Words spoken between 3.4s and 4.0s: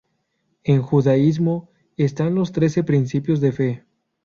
fe.